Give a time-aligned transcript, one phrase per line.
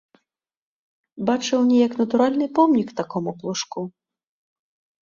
[1.31, 3.81] Бачыў неяк натуральны помнік такому плужку.